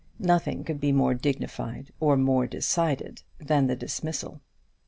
[0.17, 4.41] Nothing could be more dignified or more decided than the dismissal.